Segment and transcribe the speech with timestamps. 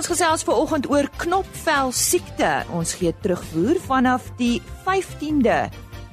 [0.00, 2.48] Ons gesels ver oggend oor knopvel siekte.
[2.72, 5.56] Ons gee terugvoer vanaf die 15de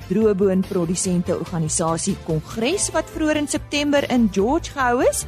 [0.10, 5.22] Droëboon Produsente Organisasie Kongres wat vroeër in September in George gehou is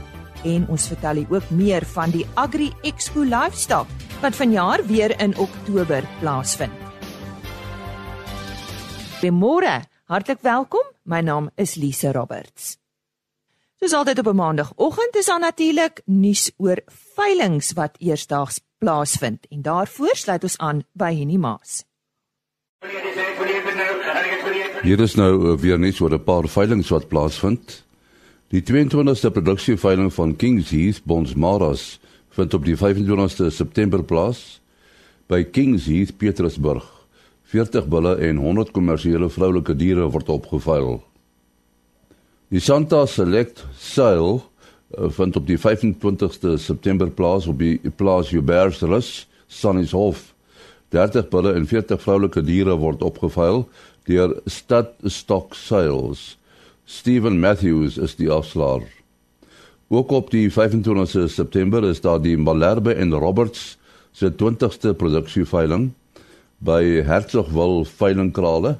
[0.43, 3.87] en ons vertel u ook meer van die Agri Expo Livestock
[4.19, 6.75] wat vanjaar weer in Oktober plaasvind.
[9.21, 9.77] Goeiemôre,
[10.11, 10.83] hartlik welkom.
[11.07, 12.75] My naam is Lise Roberts.
[13.79, 16.83] Soos altyd op 'n maandagooggend is daar natuurlik nuus oor
[17.19, 21.83] veilinge wat eersdaags plaasvind en daarvoor sluit ons aan by Henny Maas.
[24.85, 27.83] Hier is nou uh, weer net oor 'n paar veilinge wat plaasvind.
[28.49, 34.61] Die 22ste produksieveiling van Kings Heath Bonsmaras vind op die 25ste September plaas
[35.27, 36.85] by Kings Heath Petersburg.
[37.43, 41.03] 40 bulle en 100 kommersiële vroulike diere word opgeveil.
[42.49, 44.48] Die Santa Select Sale
[44.97, 50.33] vind op die 25ste September plaas op die plaas Jubersrus, Sannieshof.
[50.89, 53.67] 30 bulle en 40 vroulike diere word opgeveil
[54.09, 56.37] deur Stad Stock Sales.
[56.85, 58.87] Steven Matthews is die afslaer.
[59.89, 63.77] Ook op die 25ste September is daar die Malherbe en Roberts
[64.11, 65.91] se 20ste produksieveiling
[66.65, 68.79] by Hertzogwil Veilingkrale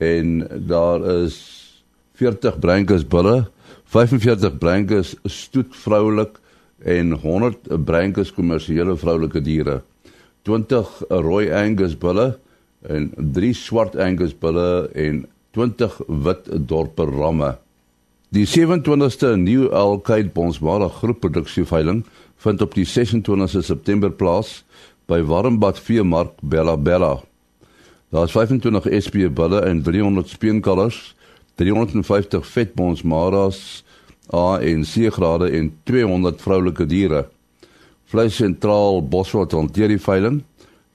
[0.00, 1.36] en daar is
[2.16, 3.50] 40 Brangus bulle,
[3.90, 6.36] 45 Brangus stoet vroulik
[6.86, 9.80] en 100 Brangus kommersiële vroulike diere.
[10.46, 12.36] 20 rooi Angus bulle
[12.86, 15.24] en 3 swart Angus bulle en
[15.58, 17.56] 20 wit dorper ramme.
[18.30, 22.04] Die 27ste New Alkite Bonsmara groepproduksieveiling
[22.46, 24.60] vind op die 26ste September plaas
[25.10, 27.16] by Warmbad Veemark Bella Bella.
[28.14, 31.08] Daar is 25 SP bulle en 300 speenkalvers
[31.60, 33.84] 350 vetbons maras
[34.32, 37.26] A en C grade en 200 vroulike diere.
[38.10, 40.40] Vleis sentraal Boswat hanteer die veiling.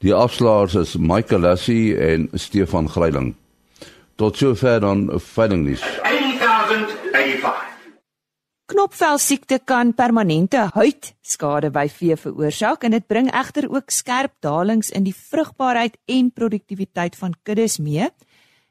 [0.03, 3.33] Die afslaers is Michael Lassie en Stefan Greiling.
[4.15, 5.83] Tot sover dan veiling nuus.
[6.03, 7.65] 1085
[8.65, 14.89] Knopvel siekte kan permanente huidskade by vee veroorsaak en dit bring egter ook skerp dalings
[14.89, 18.09] in die vrugbaarheid en produktiwiteit van kuddes mee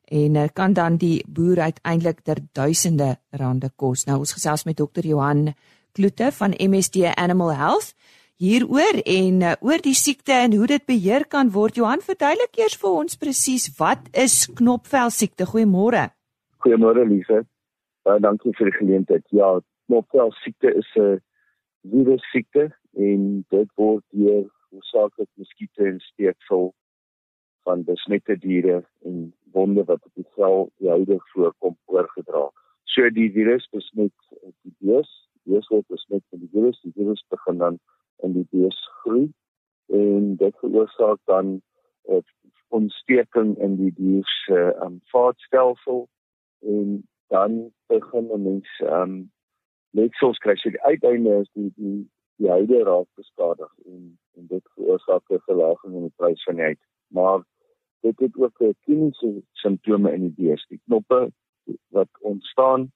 [0.08, 4.04] en uh, kan dan die boer uiteindelik ter duisende rande kos.
[4.06, 5.54] Nou ons gesels met dokter Johan
[5.92, 7.94] Kloete van MSD Animal Health
[8.36, 11.76] hieroor en uh, oor die siekte en hoe dit beheer kan word.
[11.76, 15.46] Johan, verduidelik eers vir ons presies wat is knopvel siekte?
[15.46, 16.08] Goeiemôre.
[16.64, 17.44] Goeiemôre Lise.
[18.04, 19.24] Baie dankie vir die geleentheid.
[19.32, 19.54] Ja,
[19.88, 21.20] knopvel siekte is 'n
[21.92, 26.72] virus siekte en dit word deur hoofsaaklik muskiete en steekvol
[27.64, 32.48] van besmette diere en wonde wat op die vel joudig voorkom oorgedra.
[32.94, 34.14] So die virus besmet
[34.66, 35.10] die bees,
[35.42, 37.78] die bees word besmet met die virus, die virus begin dan
[38.26, 39.28] in die bees groei
[39.94, 41.62] en dit veroorsaak dan 'n
[42.16, 42.22] uh,
[42.68, 46.08] ontsteking in die dier se um, vaatstelsel
[46.60, 49.30] en dan begin 'n mens um
[49.90, 50.56] letsels kry.
[50.56, 55.46] So die uiteinde is die die die huide raak beskadig en en dit veroorsaak 'n
[55.46, 56.82] verlaging in die prys van die huid.
[57.08, 57.44] Maar
[58.04, 60.66] dit het ook kliniese simptome in die bees.
[60.68, 61.32] Die knoppe
[61.96, 62.92] wat ontstaan,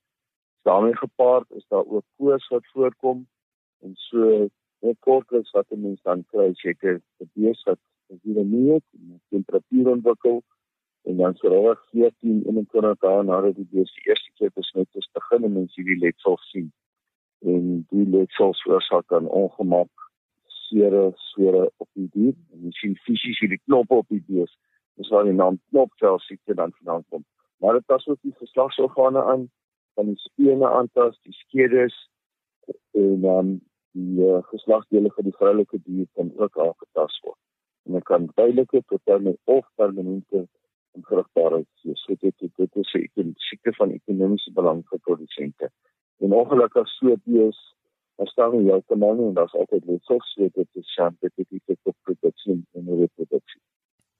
[0.69, 3.27] daarmee gepaard is daar ook koors wat voorkom
[3.81, 4.49] en so
[5.01, 7.79] kortliks wat 'n mens dan kry, seker die bees wat
[8.23, 8.85] hier nie het,
[9.29, 10.43] temperatuur ontwikkel
[11.03, 15.09] en dan so reg 14 21 dae nadat die bees die eerste keer besmet is,
[15.13, 16.73] begin 'n mens hierdie letsel sien.
[17.39, 19.91] En die letsel veroorsaak dan ongemak
[20.47, 24.53] sere swere op die dier en jy sien fisies hierdie knoppe op die bees
[24.99, 27.25] dis waar die naam knopvel siekte dan vandaan kom.
[27.63, 29.49] Maar dit pas ook die geslagsorgane aan,
[29.95, 31.97] van die spene aantas, die skedes
[32.93, 33.53] en dan um,
[33.97, 37.39] die uh, geslagsdele van die vroulike dier kan ook aangetast word.
[37.87, 40.45] En dit kan duidelike tot permanente of permanente
[40.99, 42.05] onvrugbaarheid wees.
[42.05, 45.71] So dit dit, dit is 'n siekte van ekonomiese belang vir produsente.
[46.19, 47.59] En ongelukkig so dies
[48.19, 51.63] Ons staan nie heeltemal nie en daar's altyd letsels so dit is shampe dit is
[51.71, 53.61] dit op produksie en reproduksie.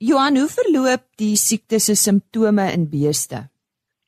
[0.01, 3.49] Johan, hoe verloop die siekte se simptome in beeste?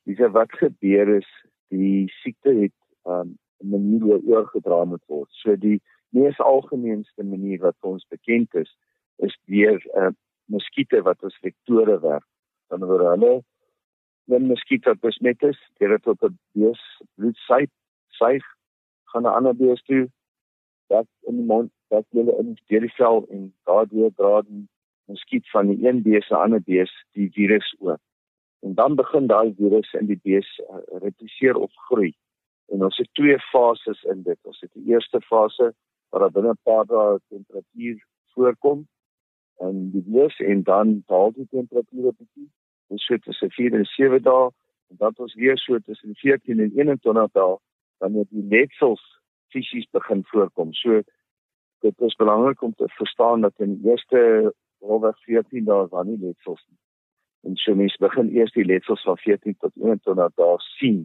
[0.07, 1.27] Dis wat gebeur is,
[1.67, 5.27] die siekte het um, 'n manier hoe oorgedra moet word.
[5.43, 5.81] So die
[6.15, 8.71] mees algemeenste manier wat ons bekend is,
[9.19, 10.13] is deur 'n uh,
[10.45, 12.27] muskiete wat as vektore werk.
[12.69, 13.43] Dan word hulle
[14.31, 16.83] dan muskiete wat besmet is, deur dit op 'n bees
[17.15, 17.71] bloed suig,
[18.07, 18.43] suig
[19.11, 20.07] gaan 'n ander bees toe,
[20.87, 24.67] dat in die mond, dat hulle in die vel en daardeur dra die
[25.05, 27.99] muskiet van die een bees na ander bees die virus oor.
[28.61, 32.13] En dan begin daai virus in die bees uh, repliseer of groei.
[32.71, 34.37] En ons het twee fases in dit.
[34.41, 35.73] Ons het die eerste fase
[36.09, 38.03] waar binne 'n paar dae temperatuur
[38.33, 38.87] voorkom
[39.59, 42.49] in die wees en dan daal die temperatuur 'n bietjie.
[42.87, 44.49] Ons so tussen 4 en 7 dae
[44.89, 47.57] en dan ons weer so tussen 14 en 21 dae
[47.99, 49.03] het die letsels
[49.47, 50.73] fisies begin voorkom.
[50.73, 51.01] So
[51.81, 56.19] dit is belangrik om te verstaan dat in die eerste oor 14 dae was nie
[56.19, 56.79] letsels nie.
[57.47, 61.01] En so mense begin eers die letsels van 14 tot 21 dae sien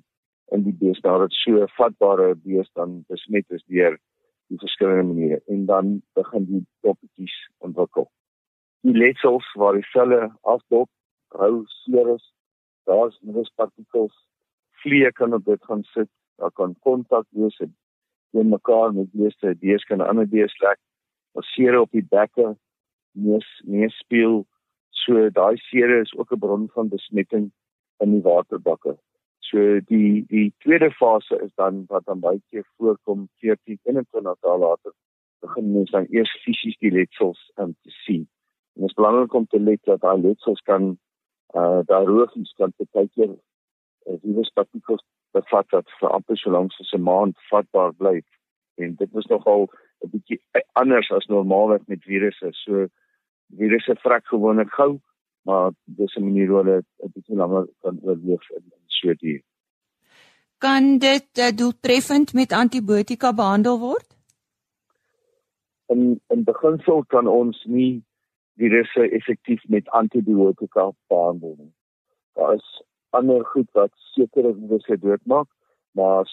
[0.54, 3.96] in die bees daar dit so vatbare bees dan besmet is deur
[4.52, 7.36] die verskillende maniere en dan begin die toppetjies
[7.66, 8.10] ontwikkel.
[8.86, 10.90] Die letsels waar die selle afdop,
[11.34, 12.26] rou seer is,
[12.86, 14.14] daar's minuspartikels,
[14.82, 19.84] vliee kan op dit gaan sit, daar kan kontak wees teen mekaar met beeste, bees
[19.88, 20.78] kan ander bees lek,
[21.32, 22.54] of seer op die bekke,
[23.16, 24.44] neus neus speel,
[24.90, 27.50] so daai seere is ook 'n bron van besmetting
[28.04, 28.96] in die waterbakke.
[29.48, 34.58] So die die tweede fase is dan wat dan baie keer voorkom 14 21 dae
[34.58, 34.92] later
[35.40, 38.28] begin mens dan eers fisies die letsels in te sien.
[38.74, 40.98] En dit is belangrik om te let dat daai letsels kan
[41.54, 45.04] uh daai roofies kan baie keer uh, viruspartikels
[45.36, 48.22] bevat wat vir amper so lank as 'n maand vatbaar bly.
[48.76, 49.68] En dit is nogal
[50.04, 50.40] 'n bietjie
[50.72, 52.48] anders as normaalweg met virusse.
[52.52, 52.86] So
[53.48, 55.00] virusse vrek gewoonlik gou,
[55.42, 59.42] maar dis 'n manier hoe hulle 'n bietjie langer kan oorleef in so die
[60.58, 64.06] kan dit uh, doeltreffend met antibiotika behandel word?
[65.86, 68.04] In in beginsel kan ons nie
[68.56, 71.72] virusse effektief met antibiotika behandel nie.
[72.32, 75.48] Daar is ander goed wat sekere virusse doodmaak,
[75.92, 76.24] maar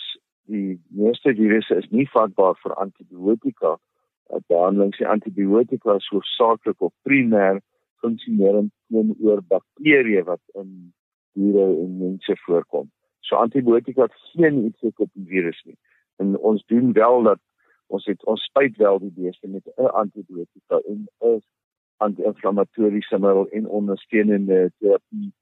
[0.47, 3.77] die meeste virusse is nie vatbaar vir antibiotika.
[4.47, 7.61] Behandeling se antibiotika is hoofsaaklik of primêr
[8.01, 10.93] funksionerend teenoor bakterieë wat in
[11.37, 12.89] diere en mense voorkom.
[13.23, 15.77] So antibiotika het geen effek op die virus nie.
[16.21, 17.41] En ons doen wel dat
[17.87, 21.41] ons het ons spuit wel die beeste met 'n antibiotika en 'n
[21.97, 25.33] anti-inflammatoriese middel en ondersteunende terapie,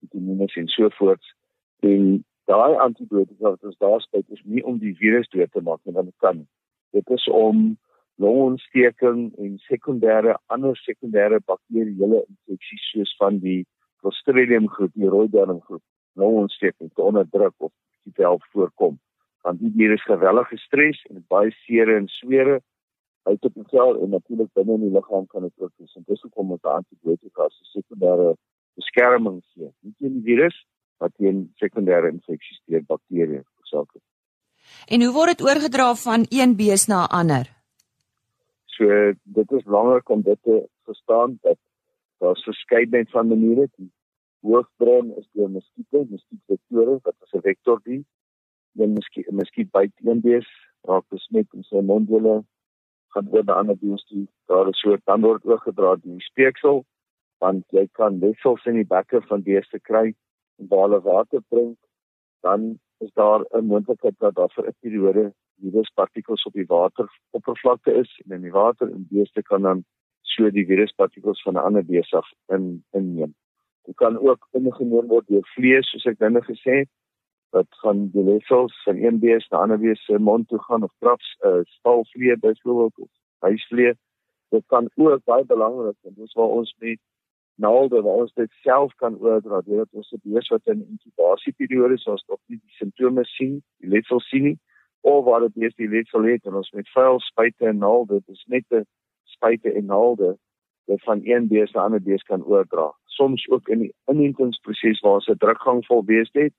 [0.00, 1.34] vitamines en so voort.
[1.80, 5.80] En daai antibiotika wat ons daar spuit is nie om die virus dood te maak
[5.84, 6.46] nie, want dit kan.
[6.90, 7.78] Dit is om
[8.20, 13.62] longontsteking en sekondêre ander sekondêre bakterieële infeksies soos van die
[14.00, 15.82] Clostridium groep, die rooi darm groep,
[16.20, 17.72] longontsteking te onderdruk of
[18.08, 18.98] dit help voorkom.
[19.44, 22.60] Want die dier is geweldig gestres en baie seere en swere
[23.28, 25.94] uit op vel en natuurlik binne in die liggaam kan dit ook wees.
[25.96, 28.34] En dis hoekom ons antibiotika as sekondêre
[28.80, 29.68] beskerming gee.
[29.80, 30.56] Nie teen die virus,
[31.00, 33.96] maar teen sekondêre infeksies deur bakterieë veroorsaak.
[34.88, 37.59] En hoe word dit oorgedra van een bees na 'n ander?
[38.80, 38.86] So
[39.22, 41.58] dit is belangrik om dit te verstaan dat
[42.18, 43.68] daar's verskeidenheid van maniere.
[43.76, 43.90] Die
[44.40, 48.06] hoofbron is deur muskiete, muskietvektore wat as 'n vektor dien.
[48.72, 50.48] Dan muskiet, muskiet byt een bees,
[50.88, 52.44] raak besmet in sy mondwille,
[53.12, 54.26] gaan oor na ander beeste toe.
[54.46, 56.84] Daar is so dan word oorgedra deur die speeksel,
[57.38, 60.14] want jy kan wessels in die bekke van beeste kry
[60.58, 61.78] en hulle water drink,
[62.40, 68.12] dan is daar 'n moontlikheid dat daar vir 'n periode viruspartikels op die wateroppervlakte is
[68.24, 69.84] en in die water en beeste kan dan
[70.22, 73.34] so die viruspartikels van 'n ander beeste in inneem.
[73.84, 76.90] Dit kan ook ingeneem word deur vlees soos ek nou gesê het
[77.50, 80.92] wat van die lessels van een bees na ander bees se mond toe gaan of
[80.98, 83.94] traps uh, stalvlee byvoorbeeld of huisvlee.
[84.48, 86.98] Dit kan ook baie belangrik en dis waar ons met
[87.54, 92.06] naalde waar ons dit self kan oordra deurdat ons 'n bees wat in inkubasieperiode is
[92.06, 94.58] ons nog nie die simptome sien, die letsel sien nie
[95.00, 98.44] of waar dit bees die letsel het en ons met vuil spuite en naalde, dis
[98.46, 98.86] net 'n
[99.24, 100.36] spuite en naalde
[100.86, 102.90] wat van een bees na ander bees kan oordra
[103.20, 106.54] soms ook in die inentingsproses waar se drukgang vol beeste het,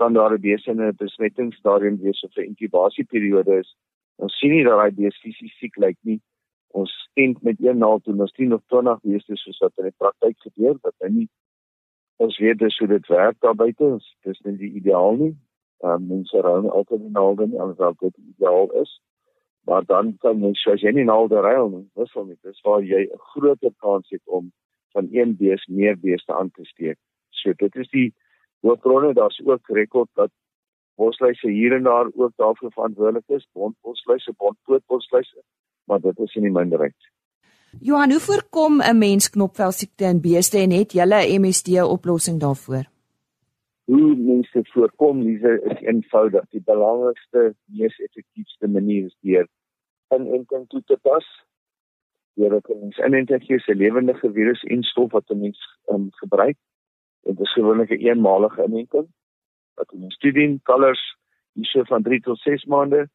[0.00, 3.76] kan daar 'n beeste in 'n besmettingsstadium wees of 'n inkubasieperiode is.
[4.16, 6.20] Ons sien nie dat daai beeste fisies siek lyk nie.
[6.80, 9.98] Ons stent met een naald toe, ons sien of 20 beeste soos wat in die
[10.02, 11.28] praktyk gebeur, dat hy nie
[12.16, 13.98] ons weet dis hoe dit werk daar buite.
[14.22, 15.34] Dit is nie die ideaal nie.
[15.82, 18.90] Um, mense raai altyd die naalde nie, alhoewel dit ideaal is.
[19.68, 22.36] Maar dan kan jy, as jy nie naalde ruil nie, wissel nie.
[22.44, 24.52] Dis waar jy 'n groter kans het om
[24.92, 26.98] van een bees meer beeste aan te steek.
[27.30, 28.14] So dit is die
[28.60, 30.30] hoofbronne, daar's ook rekord dat
[30.96, 35.42] bosluise hier en daar ook daarvoor verantwoordelik is, bondbosluise, bondpootbosluise,
[35.84, 37.10] maar dit is in die minderheid.
[37.78, 42.40] Johan, hoe voorkom 'n mens knopvel siekte in beeste en het julle 'n MSD oplossing
[42.40, 42.84] daarvoor?
[43.90, 46.44] Hoe mense voorkom, dis is eenvoudig.
[46.54, 49.48] Die belangrikste, mees effektiewe manier is deur
[50.14, 51.26] inenting toe te pas
[52.38, 56.58] deur dat ons inenting gee se lewendige virus en stof wat 'n mens um, gebruik.
[57.26, 59.08] Dit is gewoonlik 'n eenmalige inenting
[59.74, 61.02] wat ons studien kalvers
[61.58, 63.08] hierso van 3 tot 6 maande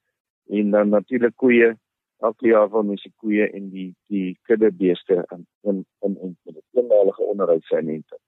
[0.49, 1.71] en dan natuurlik koeie
[2.19, 6.61] elke jaar van mense koeie en die die kudde beeste in in in in 'n
[6.71, 8.24] eenmalige onderhoudsinente.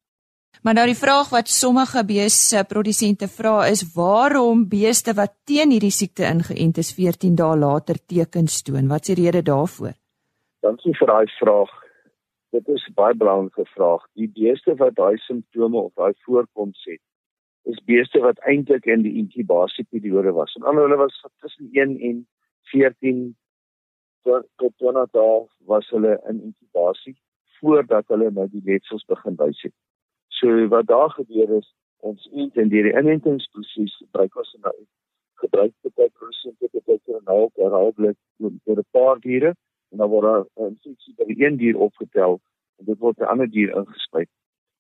[0.63, 5.93] Maar nou die vraag wat sommige beeste produsente vra is waarom beeste wat teen hierdie
[5.93, 8.87] siekte ingeënt is 14 dae later tekens toon.
[8.87, 9.93] Wat is die rede daarvoor?
[10.65, 11.73] Dankie vir daai vraag.
[12.55, 14.07] Dit is baie belangrike vraag.
[14.17, 17.03] Die beeste wat daai simptome of daai voorkoms het,
[17.69, 20.55] is beeste wat eintlik in die inkubasieperiode was.
[20.55, 22.23] En ander hulle was tussen 1 en
[22.71, 23.35] 14
[24.23, 27.15] tot 20 dae was hulle in inkubasie
[27.59, 29.73] voordat hulle nou die letsels begin wys het.
[30.37, 31.73] So wat daar gebeur is
[32.05, 34.75] ons eet en die inentingsproses gebruik ons nou
[35.41, 39.55] gebruik dit proses dit het ook nou herhaaldelik vir 'n paar diere
[39.91, 42.39] en dan word daar 'n infeksie by een dier opgetel
[42.79, 44.29] en dit word 'n ander dier ingespuit.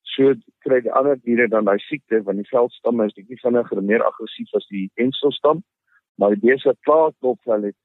[0.01, 3.85] So kry die ander diere dan daai siekte want die veldstam is bietjie vinniger en
[3.85, 5.63] meer aggressief as die enselstam,
[6.15, 7.75] maar die beeste wat klaar op wel het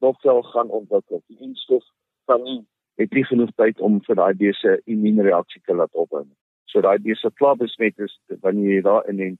[0.00, 1.22] nog wel gaan ontwikkel.
[1.26, 1.84] Die instof
[2.24, 6.24] kan nie het nie genoeg tyd om vir daai beeste immuunreaksie te laat opbou.
[6.70, 9.38] So daai beeste klaar besmet is wanneer jy daar in en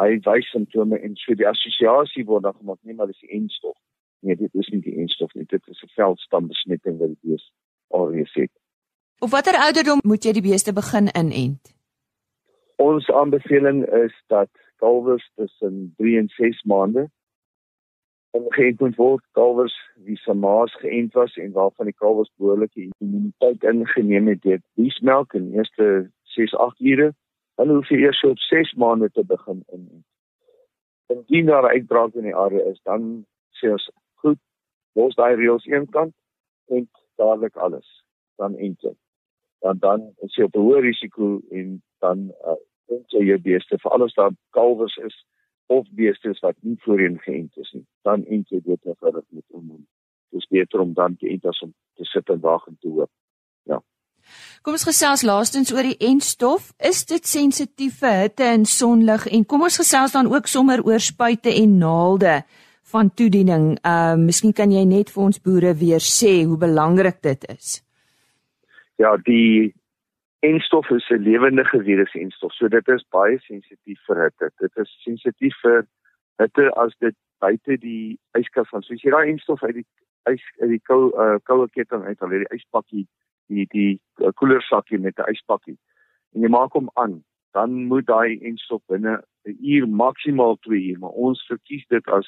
[0.00, 3.76] hy wys simptome en so die assosiasie word dan gemaak nie maar dis die instof.
[4.24, 7.52] Nee, dit is nie die instof nie, dit is 'n veldstam-besmetting wat die beeste
[7.88, 8.50] alreeds het.
[9.20, 11.74] Op watter ouderdom moet jy die beeste begin inent?
[12.76, 17.10] Ons aanbeveling is dat kalwers tussen 3 en 6 maande
[18.34, 19.74] om geënt moet word kalwers
[20.06, 25.36] wie se maas geënt was en waarvan die kalwers behoorlike immuniteit ingeneem het deur biesmelk
[25.38, 27.12] in eerste 6-8 ure
[27.54, 30.04] dan hoef jy eers op 6 maande te begin in.
[31.06, 33.24] Indien daar uitbraak in die area is dan
[33.60, 33.88] sê ons
[34.22, 34.40] goed
[34.98, 36.14] los daai reëls eenkant
[36.74, 36.88] en
[37.20, 37.88] dadelik alles
[38.42, 38.98] dan eintlik
[39.64, 42.18] dan dan is jy op 'n hoë risiko en dan
[42.50, 45.16] uh, dink jy jou beeste vir alles daar kalwers is
[45.66, 49.86] of beeste wat nie voorheen geënt is nie, dan ent jy dit eenvoudig met hormoon.
[50.30, 52.88] Dit is beter om dan te ent as om te sit en wag en te
[52.88, 53.10] hoop.
[53.62, 53.80] Ja.
[54.62, 56.72] Kom ons gesels laastens oor die entstof.
[56.78, 61.00] Is dit sensitief vir hitte en sonlig en kom ons gesels dan ook sommer oor
[61.00, 62.42] spuite en naalde
[62.94, 63.78] van toediening.
[63.82, 67.80] Ehm uh, miskien kan jy net vir ons boere weer sê hoe belangrik dit is.
[68.96, 69.74] Ja, die
[70.44, 72.52] enstof is 'n lewendige virus enstof.
[72.52, 74.50] So dit is baie sensitief vir hitte.
[74.60, 75.86] Dit is sensitief vir
[76.38, 78.82] hitte as dit buite die yskas van.
[78.82, 79.86] So as jy daai enstof uit die
[80.32, 83.06] ys uit die koue uh, koue ketting uit al hierdie yspakkie,
[83.48, 85.78] die die uh, koelersakkie met 'n yspakkie
[86.34, 87.22] en jy maak hom aan,
[87.54, 92.26] dan moet daai enstof binne 'n uur maksimaal 2 uur, maar ons verkies dit as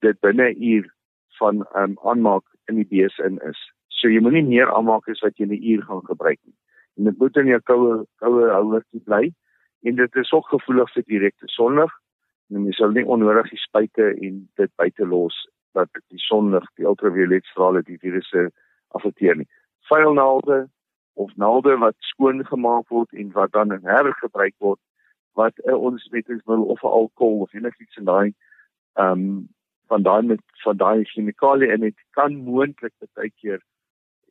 [0.00, 0.92] dit binne 'n uur
[1.38, 3.60] van um, aanmaak in die bees in is.
[3.88, 6.56] So jy moenie meer aanmaak as wat jy 'n uur gaan gebruik nie.
[6.96, 9.32] En dit moet in jou koue koue houertjie bly.
[9.82, 11.92] En dit is ook gevoelig vir direkte sonlig.
[12.50, 16.86] En jy sal nie onnodig die spuite en dit buite los dat die sonlig die
[16.86, 18.50] ultraviolet strale die virusse
[18.88, 19.48] affekteer nie
[19.88, 20.68] vuilnaalde
[21.14, 24.80] of naalde wat skoon gemaak word en wat dan in hergebruik word
[25.32, 25.78] wat uh,
[26.10, 28.32] met ons wil of alkohol of enigiets in daai
[28.94, 29.48] ehm um,
[29.86, 33.60] van daai met van daai chemikalie en dit kan moontlik baie keer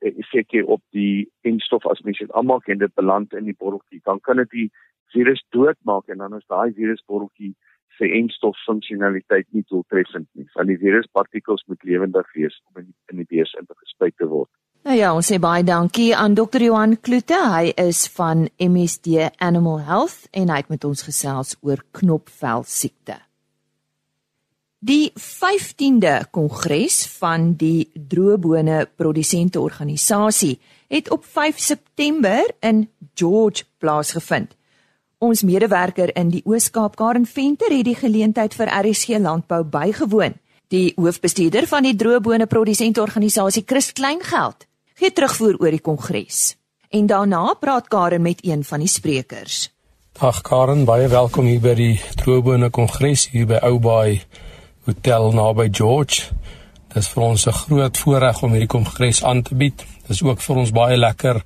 [0.05, 4.01] effek hê op die enstof as mens dit aanmaak en dit beland in die botteltjie,
[4.03, 4.67] dan kan dit die
[5.13, 7.53] virus doodmaak en dan is daai virusbotteltjie
[7.97, 10.47] se enstof funksionaliteit nie doeltreffend nie.
[10.53, 14.17] Van die viruspartikels moet lewendig wees om in die, in die bees in te gespuit
[14.17, 14.51] te word.
[14.85, 16.61] Nou ja, ons sê baie dankie aan Dr.
[16.61, 17.39] Johan Kloete.
[17.49, 23.15] Hy is van MSD Animal Health en hy het met ons gesels oor knopvel siekte.
[24.85, 30.59] Die 15de kongres van die droëbone produsente organisasie
[30.93, 32.85] het op 5 September in
[33.17, 34.53] George plaasgevind.
[35.17, 40.37] Ons medewerker in die Oos-Kaap Karen Venter het die geleentheid vir RSG Landbou bygewoon.
[40.69, 46.55] Die hoofbestuurder van die droëbone produsente organisasie, Chris Kleingeld, gee terugvoer oor die kongres.
[46.89, 49.69] En daarna praat Karen met een van die sprekers.
[50.15, 54.21] Dag Karen, baie welkom hier by die droëbone kongres hier by Oubaai
[54.87, 56.29] hotel naby George.
[56.93, 59.77] Dit is vir ons 'n groot voorreg om hierdie kongres aan te bied.
[59.77, 61.43] Dit is ook vir ons baie lekker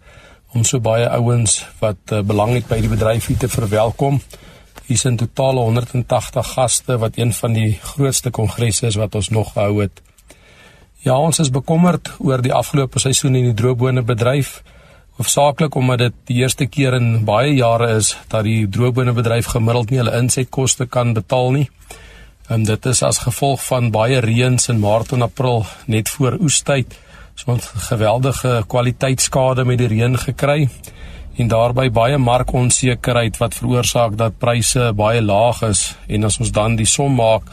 [0.53, 4.22] om so baie ouens wat uh, belang het by die bedryf hier te verwelkom.
[4.86, 9.29] Hier is in totaal 180 gaste wat een van die grootste kongresse is wat ons
[9.29, 10.01] nog gehou het.
[11.00, 14.58] Ja, ons is bekommerd oor die afgelope seisoen in die droëbone bedryf.
[15.15, 19.94] Hoofsaaklik omdat dit die eerste keer in baie jare is dat die droëbone bedryf gemiddeld
[19.94, 21.70] nie hulle insetkoste kan betaal nie.
[22.51, 27.00] En dit is as gevolg van baie reëns in Maart en April net voor oestyd.
[27.36, 30.70] So 'n geweldige kwaliteitskade met die reën gekry
[31.38, 36.75] en daarbey baie markonsekerheid wat veroorsaak dat pryse baie laag is en as ons dan
[36.75, 37.44] die som maak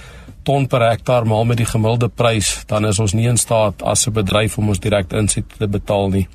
[0.47, 4.07] ton per hektaar maal met die gemiddelde prys, dan is ons nie in staat as
[4.07, 6.29] 'n bedryf om ons direk inset te betaal nie.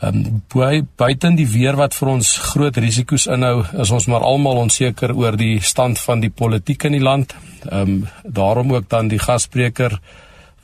[0.00, 4.56] Ehm um, buiten die weer wat vir ons groot risiko's inhou, is ons maar almal
[4.56, 7.34] onseker oor die stand van die politiek in die land.
[7.68, 10.00] Ehm um, daarom ook dan die gasspreker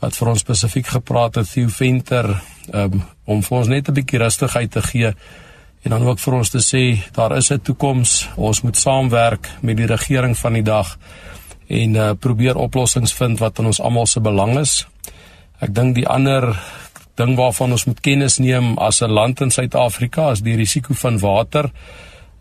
[0.00, 2.42] wat vir ons spesifiek gepraat het Theo Venter
[2.72, 5.12] um, om vir ons net 'n bietjie rustigheid te gee
[5.82, 8.28] en dan ook vir ons te sê daar is 'n toekoms.
[8.36, 10.98] Ons moet saamwerk met die regering van die dag
[11.68, 14.86] en uh, probeer oplossings vind wat in ons almal se belang is.
[15.60, 16.52] Ek dink die ander
[17.16, 21.18] ding waarvan ons moet kennis neem as 'n land in Suid-Afrika is die risiko van
[21.18, 21.70] water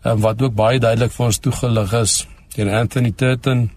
[0.04, 3.70] um, wat ook baie duidelik vir ons toegelig is deur Anthony Turton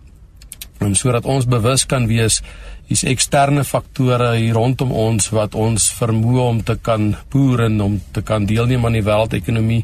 [0.79, 2.41] en sodat ons bewus kan wees
[2.87, 8.01] hier's eksterne faktore hier rondom ons wat ons vermoë om te kan boer en om
[8.11, 9.83] te kan deelneem aan die wêreldekonomie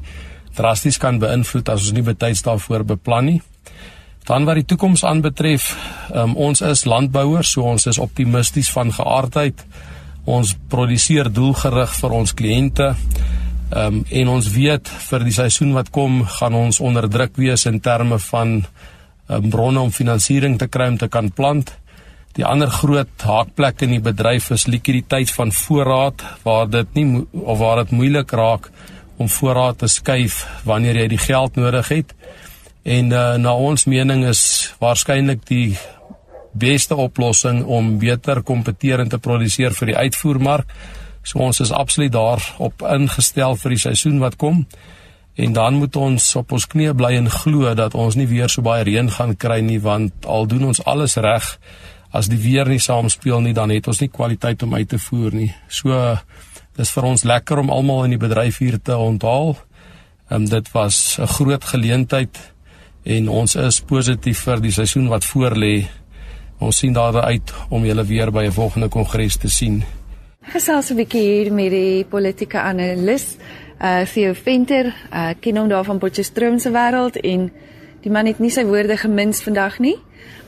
[0.56, 3.42] drasties kan beïnvloed as ons nie betyds daarvoor beplan nie.
[4.26, 5.68] Dan wat die toekoms aanbetref,
[6.14, 9.62] um, ons is landbouers, so ons is optimisties van geaardheid.
[10.26, 12.96] Ons produseer doelgerig vir ons kliënte.
[13.70, 17.66] Ehm um, en ons weet vir die seisoen wat kom, gaan ons onder druk wees
[17.70, 21.74] in terme van um, bronne om finansiering te kry om te kan plant.
[22.36, 27.62] Die ander groot haakplek in die bedryf is likwiditeit van voorraad waar dit nie of
[27.62, 28.72] waar dit moeilik raak
[29.18, 32.16] om voorraad te skuif wanneer jy die geld nodig het.
[32.86, 34.42] En uh, na ons mening is
[34.78, 35.74] waarskynlik die
[36.54, 40.70] beste oplossing om beter kompeterend te produseer vir die uitvoermark.
[41.26, 44.68] So ons is absoluut daarop ingestel vir die seisoen wat kom.
[45.36, 48.62] En dan moet ons op ons knieë bly en glo dat ons nie weer so
[48.62, 51.56] baie reën gaan kry nie want al doen ons alles reg
[52.16, 55.34] as die weer nie saamspeel nie dan het ons nie kwaliteit om uit te voer
[55.34, 55.52] nie.
[55.68, 56.14] So
[56.78, 59.58] dis vir ons lekker om almal in die bedryf hier te onthaal.
[60.30, 62.55] Ehm dit was 'n groot geleentheid
[63.06, 65.86] en ons is positief vir die seisoen wat voorlê.
[66.58, 69.84] Ons sien daaruit om julle weer by 'n volgende kongres te sien.
[70.42, 73.38] Gesels 'n bietjie hier met die politieke analis
[73.82, 77.52] uh Theo Venter, uh ken hom daar van Potchefstroom se wêreld en
[78.02, 79.98] die man het nie sy woorde gemins vandag nie.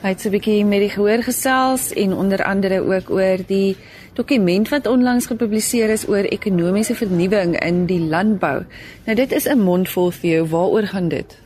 [0.01, 3.75] Hy het so 'n bietjie met die gehoor gesels en onder andere ook oor die
[4.13, 8.63] dokument wat onlangs gepubliseer is oor ekonomiese vernuwing in die landbou.
[9.05, 11.37] Nou dit is 'n mondvol Theo, waaroor gaan dit?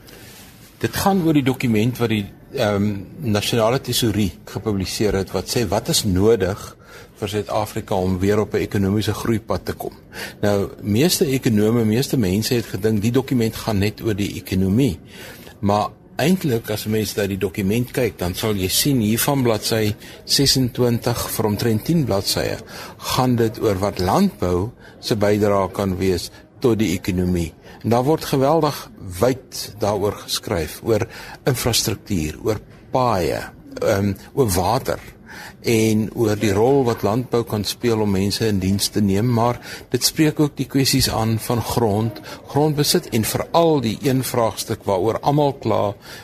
[0.81, 2.87] Dit gaan oor die dokument wat die ehm um,
[3.31, 6.63] nasionale tesourie gepubliseer het wat sê wat is nodig
[7.21, 9.93] vir Suid-Afrika om weer op 'n ekonomiese groeipad te kom.
[10.41, 14.99] Nou, meeste ekonome, meeste mense het gedink die dokument gaan net oor die ekonomie.
[15.59, 19.95] Maar eintlik as mense na die dokument kyk, dan sal jy sien hier van bladsy
[20.25, 22.57] 26 vir omtrent 10 bladsye
[22.97, 26.29] gaan dit oor wat landbou se bydrae kan wees
[26.61, 27.51] tot die ekonomie.
[27.81, 28.77] En daar word geweldig
[29.19, 31.07] wyd daaroor geskryf oor
[31.49, 33.41] infrastruktuur, oor paaie,
[33.81, 35.01] ehm um, oor water
[35.61, 39.59] en oor die rol wat landbou kan speel om mense in diens te neem, maar
[39.93, 42.21] dit spreek ook die kwessies aan van grond,
[42.51, 45.83] grondbesit en veral die een vraagstuk waaroor almal kla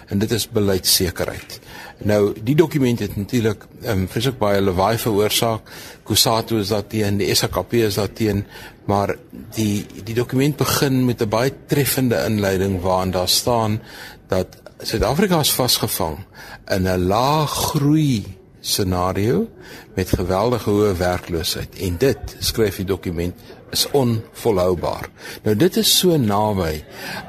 [0.09, 1.59] en dit is beleidsekerheid.
[1.97, 5.71] Nou, die dokument het natuurlik ehm um, vreeslik baie lawaai veroorsaak.
[6.03, 8.45] Kusatu is daar teen, die SAKP is daar teen,
[8.85, 9.15] maar
[9.55, 13.81] die die dokument begin met 'n baie treffende inleiding waarin daar staan
[14.27, 16.17] dat Suid-Afrika is vasgevang
[16.67, 19.47] in 'n lae groei scenario
[19.95, 23.35] met geweldige hoë werkloosheid en dit skryf die dokument
[23.75, 25.09] is onvolhoubaar.
[25.43, 26.77] Nou dit is so naby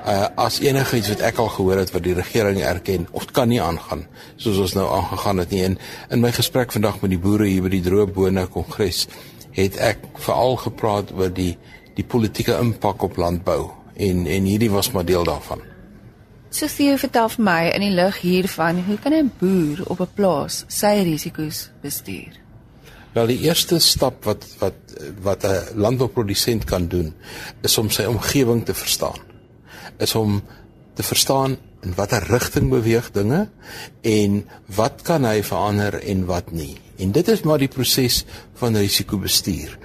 [0.06, 3.62] uh, as enigiets wat ek al gehoor het wat die regering erken of kan nie
[3.62, 5.78] aangaan soos ons nou aangegaan het nie en
[6.14, 9.06] in my gesprek vandag met die boere hier by die Droëbone Kongres
[9.58, 11.56] het ek veral gepraat oor die
[11.98, 13.64] die politieke impak op landbou
[13.98, 15.64] en en hierdie was maar deel daarvan.
[16.50, 20.64] Sofie vertel vir my in die lig hiervan, hoe kan 'n boer op 'n plaas
[20.68, 22.32] sy risiko's bestuur?
[23.12, 24.74] Wel die eerste stap wat wat
[25.22, 27.14] wat 'n landbouprodusent kan doen,
[27.62, 29.20] is om sy omgewing te verstaan.
[29.98, 30.42] Is om
[30.94, 33.48] te verstaan in watter rigting beweeg dinge
[34.02, 36.76] en wat kan hy verander en wat nie.
[36.98, 39.78] En dit is maar die proses van risikobestuur.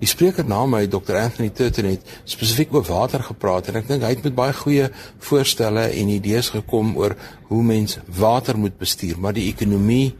[0.00, 4.04] Die spreker na my Dr Anthony Turton het spesifiek oor water gepraat en ek dink
[4.06, 4.86] hy het met baie goeie
[5.26, 7.18] voorstelle en idees gekom oor
[7.50, 10.14] hoe mens water moet bestuur, maar die ekonomie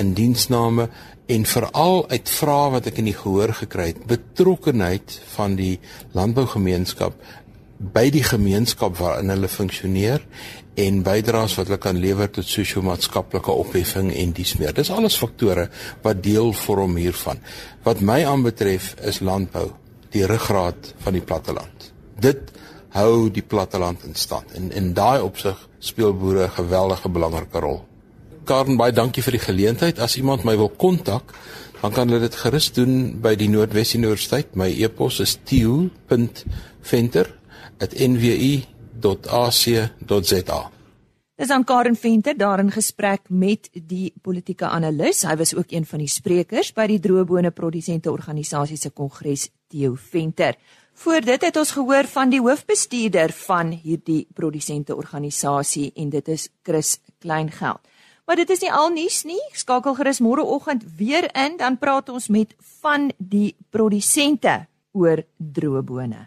[0.00, 0.88] in diensname
[1.28, 5.74] en veral uit vrae wat ek in die gehoor gekry het, betrokkenheid van die
[6.16, 7.20] landbougemeenskap
[7.78, 10.24] by die gemeenskap waarin hulle funksioneer
[10.78, 14.74] en bydraes wat hulle kan lewer tot sosio-maatskaplike opheffing en dies meer.
[14.76, 15.68] Dis alles faktore
[16.04, 17.42] wat deel vorm hiervan.
[17.82, 19.72] Wat my aanbetref is landbou
[20.14, 21.90] die ruggraat van die platteland.
[22.20, 22.52] Dit
[22.96, 27.84] hou die platteland in stand en in daai opsig speel boere 'n geweldige belangrike rol.
[28.44, 29.98] Karen, baie dankie vir die geleentheid.
[29.98, 31.34] As iemand my wil kontak,
[31.82, 34.54] dan kan hulle dit gerus doen by die Noordwes Universiteit.
[34.54, 35.38] My e-pos is
[39.00, 40.70] tio.venter@nwu.ac.za.
[41.38, 45.22] Dis aan Karen Venter daar in gesprek met die politieke analis.
[45.22, 49.94] Hy was ook een van die sprekers by die droëbone produsente organisasie se kongres Theo
[49.94, 50.56] Venter.
[50.98, 56.48] Voor dit het ons gehoor van die hoofbestuurder van hierdie produsente organisasie en dit is
[56.62, 57.78] Chris Kleingeld.
[58.26, 59.40] Maar dit is nie al nuus nie.
[59.52, 62.50] Skakel gerus môreoggend weer in dan praat ons met
[62.82, 66.26] van die produsente oor droëbone.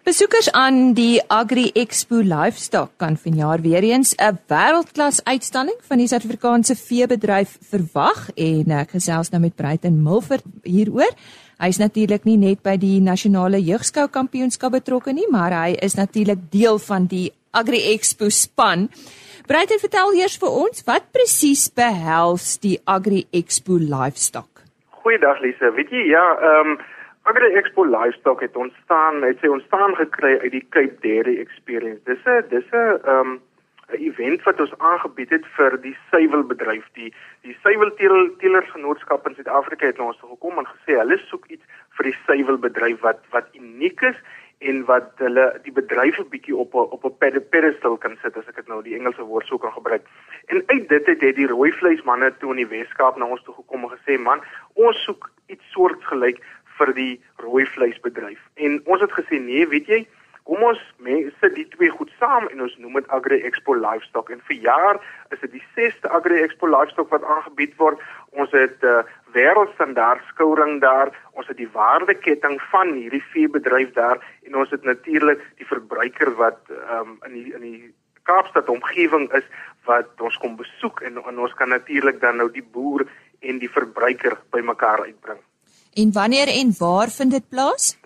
[0.00, 6.06] Besoekers aan die Agri Expo Livestock kan vanjaar weer eens 'n wêreldklas uitstalling van die
[6.06, 11.12] Suid-Afrikaanse veebedryf verwag en ek gesels nou met Bruiten Milford hieroor.
[11.58, 15.94] Hy is natuurlik nie net by die nasionale jeugskou kampioenskap betrokke nie, maar hy is
[15.94, 18.88] natuurlik deel van die Agri Expo span.
[19.46, 24.62] Bruiten, vertel eers vir ons wat presies behels die Agri Expo Livestock.
[24.90, 25.72] Goeiedag Lise.
[25.76, 26.78] Weet jy ja, ehm um,
[27.22, 32.00] Agri Expo Livestock het ontstaan, het sy ontstaan gekry uit die Cape Dairy Experience.
[32.04, 33.32] Dis 'n dis 'n ehm
[33.92, 36.84] 'n event wat ons aangebied het vir die suiwelbedryf.
[36.92, 41.64] Die die suiwelteelersgenootskap in Suid-Afrika het na ons toe gekom en gesê hulle soek iets
[41.96, 44.16] vir die suiwelbedryf wat wat uniek is
[44.60, 48.48] en wat hulle die bedryf 'n bietjie op a, op 'n pedestal kan sit as
[48.48, 50.02] ek dit nou die Engelse woord sou kan gebruik.
[50.46, 53.54] En uit dit het, het die rooi vleismanne toe in die Weskaap na ons toe
[53.54, 54.40] gekom en gesê man,
[54.74, 56.44] ons soek iets soortgelyk
[56.80, 57.12] vir die
[57.44, 58.40] rooi vleisbedryf.
[58.56, 60.00] En ons het gesê nee, weet jy,
[60.50, 64.40] kom ons mense die twee goed saam en ons noem dit Agri Expo Livestock en
[64.48, 64.98] vir jaar
[65.34, 68.00] is dit die 6ste Agri Expo Livestock wat aangebied word.
[68.32, 69.04] Ons het 'n uh,
[69.36, 71.12] wêreldstandaard skouring daar.
[71.38, 76.60] Ons het die waardeketting van hierdie veebedryf daar en ons het natuurlik die verbruiker wat
[76.70, 79.46] um, in die in die Kaapstad omgewing is
[79.84, 83.06] wat ons kom besoek en, en ons kan natuurlik dan nou die boer
[83.40, 85.40] en die verbruiker bymekaar uitbring.
[85.94, 87.98] En wanneer en waar vind dit plaas?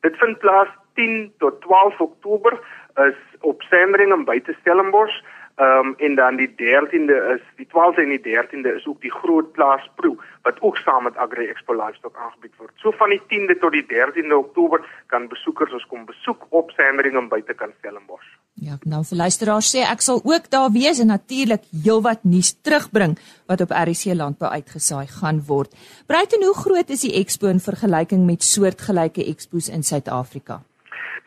[0.00, 2.60] Dit vind plaas 10 tot 12 Oktober
[2.94, 5.22] is op Sandringham buite Stellenbosch.
[5.58, 9.10] Ehm um, en dan die 13de is die 12de en die 13de is ook die
[9.10, 12.70] groot plaasproe wat ook saam met Agri Expo Livestock aangebied word.
[12.76, 17.28] So van die 10de tot die 13de Oktober kan besoekers ons kom besoek op Sandringham
[17.28, 18.30] buite kan Stellenbosch.
[18.54, 23.18] Ja, nou vir luisteraars sê ek sal ook daar wees en natuurlik heelwat nuus terugbring
[23.50, 25.74] wat op RC landbou uitgesaai gaan word.
[26.06, 30.62] Breiten hoe groot is die expo in vergelyking met soortgelyke expos in Suid-Afrika?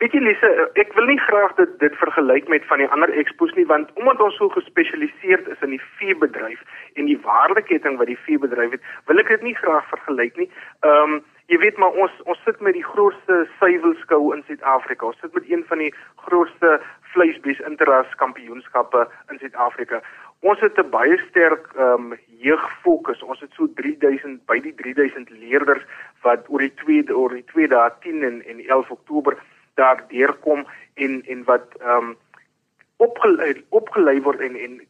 [0.02, 0.48] Weet jy Lise,
[0.82, 4.22] ek wil nie graag dit dit vergelyk met van die ander expos nie want omdat
[4.24, 6.64] ons so gespesialiseerd is in die veebedryf
[6.98, 10.48] en die waardeketting wat die veebedryf het, wil ek dit nie graag vergelyk nie.
[10.88, 15.06] Ehm um, jy weet maar ons ons sit met die grootste suiwelskou in Suid-Afrika.
[15.06, 15.92] Ons sit met een van die
[16.26, 16.74] grootste
[17.14, 20.02] vleisbees interras kampioenskappe in Suid-Afrika.
[20.42, 23.22] Ons het 'n baie sterk ehm um, jeugfokus.
[23.22, 25.86] Ons het so 3000 by die 3000 leerders
[26.26, 29.38] wat oor die tweede oor die twee dae 10 en en 11 Oktober
[29.74, 32.16] daar deurkom en en wat ehm um,
[32.96, 34.80] opgelei opgelei word en en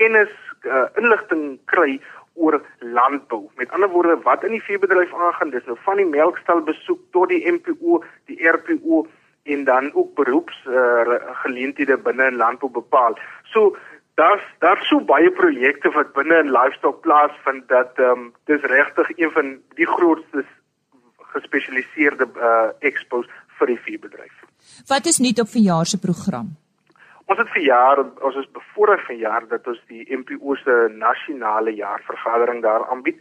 [0.00, 2.00] kennis uh, inligting kry
[2.38, 3.48] oor landbou.
[3.56, 7.32] Met ander woorde, wat in die veebedryf aangaan, dis nou van die melkstal besoek tot
[7.32, 9.06] die MPO, die RPO
[9.42, 13.18] en dan ook beroeps uh, geleenthede binne in landbou bepaal.
[13.52, 13.76] So
[14.20, 19.10] daar's daar's so baie projekte wat binne in livestock plaasvind dat ehm um, dis regtig
[19.16, 20.44] een van die grootste
[21.34, 23.26] gespesialiseerde uh, expos
[23.58, 24.34] vir die veebedryf.
[24.88, 26.56] Wat is nuut op verjaar se program?
[27.28, 32.86] Ons het verjaar, ons is bevoorreg verjaar dat ons die MPO se nasionale jaarvergadering daar
[32.88, 33.18] aanbied,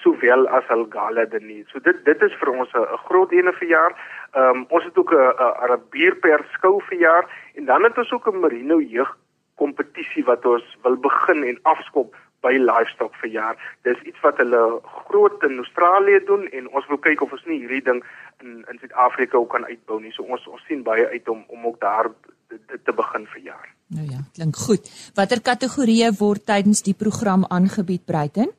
[0.00, 1.66] sowel as hul gala diner.
[1.68, 3.92] So dit dit is vir ons 'n groot ene verjaar.
[4.32, 5.34] Ehm um, ons het ook 'n
[5.66, 9.16] 'n 'n bierper skou verjaar en dan het ons ook 'n merino jeug
[9.56, 13.56] kompetisie wat ons wil begin en afskop by livestock verjaar.
[13.82, 17.60] Dis iets wat hulle groot in Australië doen en ons wil kyk of ons nie
[17.60, 18.02] hierdie ding
[18.40, 20.12] in in Suid-Afrika ook kan uitbou nie.
[20.12, 22.10] So ons ons sien baie uit om om ook daar
[22.48, 23.68] dit te begin verjaar.
[23.96, 24.90] Nou ja, klink goed.
[25.14, 28.50] Watter kategorieë word tydens die program aangebied, Bruiten?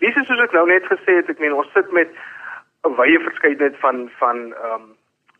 [0.00, 2.08] Dis soos ek nou net gesê het, ek meen ons sit met
[2.88, 4.88] 'n wye verskeidenheid van van ehm um,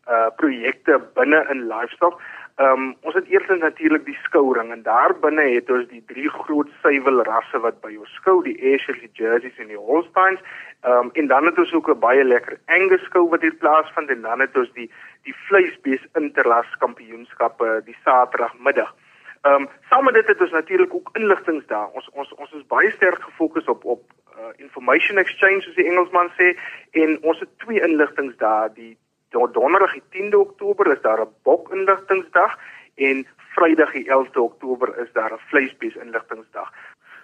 [0.09, 2.21] uh projekte binne in livestock.
[2.61, 6.29] Ehm um, ons het eers natuurlik die skouring en daar binne het ons die drie
[6.29, 10.43] groot suiwelrasse wat by ons skou, die Ayrshires, die Jerseys en die Holsteins.
[10.81, 14.09] Ehm um, en dan het ons ook 'n baie lekker Angus skou wat hier plaasvind
[14.09, 14.91] en dan het ons die
[15.23, 18.93] die vleisbees interras kampioenskappe die Saterdagmiddag.
[19.41, 21.87] Ehm um, saam met dit het ons natuurlik ook inligtingsdae.
[21.93, 24.01] Ons ons ons is baie sterk gefokus op op
[24.37, 26.57] uh, information exchange soos die Engelsman sê
[26.91, 28.97] en ons het twee inligtingsdae die
[29.31, 32.57] donderdag die 10de Oktober is daar 'n bok inligtingsdag
[32.95, 36.71] en Vrydag die 11de Oktober is daar 'n vleisbees inligtingsdag.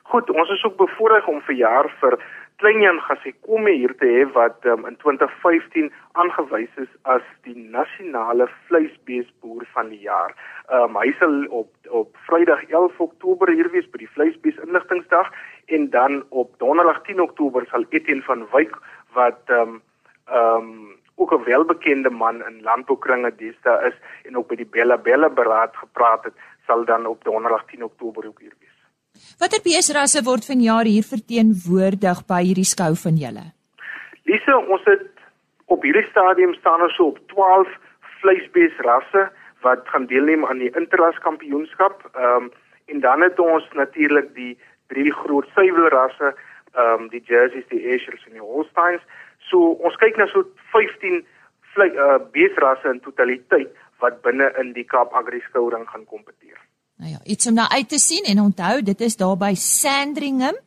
[0.04, 2.20] Goed, ons is ook bevoorreg om verjaar vir
[2.56, 9.68] Kleinjan Gasekome hier te hê wat um, in 2015 aangewys is as die nasionale vleisbeesboer
[9.74, 10.34] van die jaar.
[10.72, 15.30] Um, hy sal op op Vrydag 11 Oktober hier wees by die vleisbees inligtingsdag
[15.66, 18.80] en dan op Donderdag 10 Oktober sal Etienne van Wyk
[19.14, 19.82] wat ehm um,
[20.28, 24.98] ehm um, ook 'n welbekende man in landboukringe deesdae is en ook by die Bella
[24.98, 26.34] Bella beraad gepraat het,
[26.66, 28.78] sal dan op Donderdag 10 Oktober ook hier wees.
[29.40, 33.46] Watter beesrasse word vanjaar hier verteenwoordig by hierdie skou van julle?
[34.24, 35.10] Lise, ons het
[35.66, 37.68] op hierdie stadium staan ons op 12
[38.22, 39.30] vleisbeesrasse
[39.66, 42.10] wat gaan deelneem aan die Interlas kampioenskap.
[42.14, 42.52] Ehm um,
[42.88, 46.36] en dan het ons natuurlik die drie groot suiwelrasse,
[46.74, 49.04] ehm um, die Jerseys, die Ayrshires en die Holsteins.
[49.50, 51.24] So ons kyk na so 15
[51.76, 56.58] vlei uh, beesrasse in totaliteit wat binne in die Kaap Agri Skouring gaan kompeteer.
[56.98, 60.58] Nou ja, iets om na uit te sien en onthou, dit is daar by Sandringham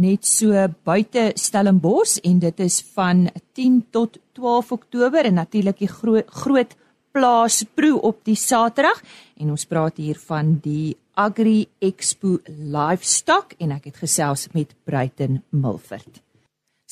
[0.00, 3.26] net so buite Stellenbosch en dit is van
[3.58, 6.76] 10 tot 12 Oktober en natuurlik die groot groot
[7.12, 9.02] plaasproe op die Saterdag
[9.36, 15.42] en ons praat hier van die Agri Expo Livestock en ek het gesels met Bruiten
[15.50, 16.22] Milford.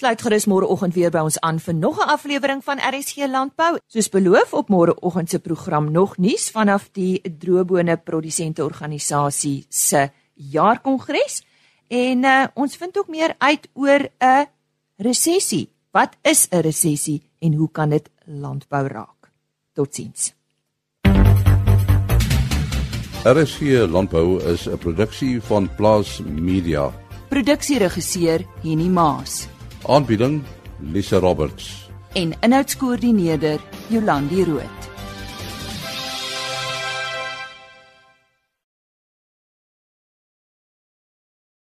[0.00, 3.76] Sluit gerus môreoggend weer by ons aan vir nog 'n aflewering van RSG Landbou.
[3.86, 11.42] Soos beloof op môreoggend se program nog nuus vanaf die droëbone produsente organisasie se jaarkongres
[11.88, 14.46] en uh, ons vind ook meer uit oor 'n
[14.96, 15.68] resessie.
[15.90, 19.30] Wat is 'n resessie en hoe kan dit landbou raak?
[19.74, 20.32] Totsiens.
[23.24, 23.60] RSG
[23.90, 26.92] Landbou is 'n produksie van Plaas Media.
[27.28, 29.59] Produksieregisseur Henny Maas.
[29.90, 30.42] Aanbieding
[30.92, 34.89] Lisa Roberts en inhoudskoördineerder Jolandi Rooi.